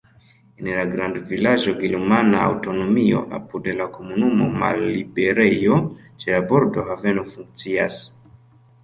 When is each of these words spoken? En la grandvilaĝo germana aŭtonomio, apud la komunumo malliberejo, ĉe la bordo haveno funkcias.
En 0.61 0.67
la 0.75 0.83
grandvilaĝo 0.91 1.73
germana 1.81 2.39
aŭtonomio, 2.45 3.21
apud 3.39 3.69
la 3.81 3.87
komunumo 3.99 4.47
malliberejo, 4.63 5.77
ĉe 6.25 6.35
la 6.37 6.41
bordo 6.53 6.87
haveno 6.89 7.27
funkcias. 7.37 8.01